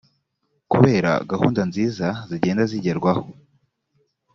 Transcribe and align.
kubera 0.71 1.11
gahunda 1.31 1.61
nziza 1.69 2.07
zigenda 2.29 2.63
zigerwaho 2.71 3.23